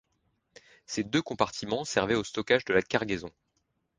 Ces 0.87 1.03
deux 1.03 1.21
compartiments 1.21 1.85
servaient 1.85 2.15
au 2.15 2.23
stockage 2.23 2.65
de 2.65 2.73
la 2.73 2.81
cargaison. 2.81 3.29